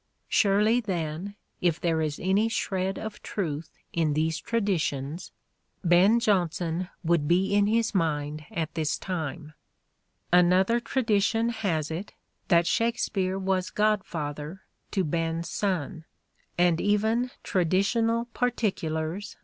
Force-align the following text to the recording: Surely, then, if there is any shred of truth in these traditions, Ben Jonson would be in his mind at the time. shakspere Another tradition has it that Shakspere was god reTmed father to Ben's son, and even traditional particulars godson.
Surely, 0.29 0.79
then, 0.79 1.35
if 1.61 1.79
there 1.79 2.01
is 2.01 2.19
any 2.19 2.49
shred 2.49 2.97
of 2.97 3.21
truth 3.21 3.77
in 3.93 4.15
these 4.15 4.39
traditions, 4.39 5.31
Ben 5.83 6.19
Jonson 6.19 6.89
would 7.03 7.27
be 7.27 7.53
in 7.53 7.67
his 7.67 7.93
mind 7.93 8.43
at 8.49 8.73
the 8.73 8.83
time. 8.99 9.53
shakspere 10.33 10.39
Another 10.39 10.79
tradition 10.79 11.49
has 11.49 11.91
it 11.91 12.13
that 12.47 12.65
Shakspere 12.65 13.37
was 13.37 13.69
god 13.69 13.99
reTmed 13.99 14.05
father 14.07 14.61
to 14.89 15.03
Ben's 15.03 15.49
son, 15.51 16.05
and 16.57 16.81
even 16.81 17.29
traditional 17.43 18.25
particulars 18.33 19.35
godson. 19.35 19.39